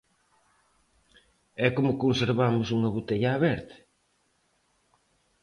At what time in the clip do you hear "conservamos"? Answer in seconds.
2.03-2.67